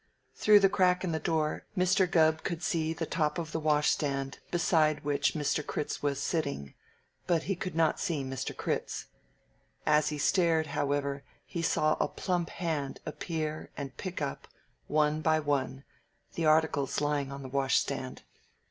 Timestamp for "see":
2.63-2.91, 7.99-8.23